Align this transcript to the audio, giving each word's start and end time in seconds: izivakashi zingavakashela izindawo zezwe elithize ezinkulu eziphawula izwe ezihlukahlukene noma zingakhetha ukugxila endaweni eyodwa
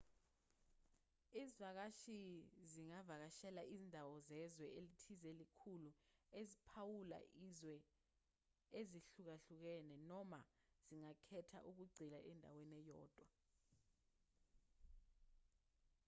izivakashi 1.41 2.19
zingavakashela 2.71 3.61
izindawo 3.75 4.13
zezwe 4.29 4.65
elithize 4.79 5.27
ezinkulu 5.31 5.91
eziphawula 6.39 7.19
izwe 7.45 7.75
ezihlukahlukene 8.79 9.95
noma 10.09 10.39
zingakhetha 10.85 11.57
ukugxila 11.69 12.19
endaweni 12.31 12.75
eyodwa 12.81 13.27